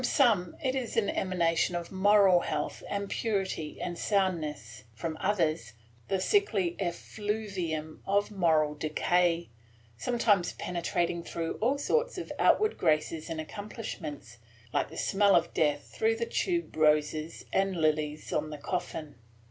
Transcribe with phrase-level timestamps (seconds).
[0.01, 5.73] From some it was an emanation of moral health and purity and soundness; from others,
[6.07, 9.49] the sickly effluvium of moral decay,
[9.97, 14.39] sometimes penetrating through all sorts of outward graces and accomplishments,
[14.73, 19.17] like the smell of death though the tube roses and lilies on the coffin.